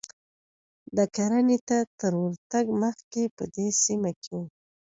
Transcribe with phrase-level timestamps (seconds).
[0.95, 4.41] دا کرنې ته تر ورتګ مخکې په دې سیمه کې و